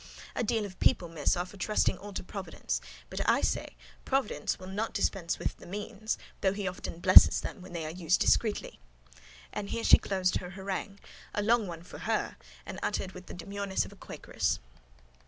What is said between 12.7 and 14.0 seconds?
uttered with the demureness of a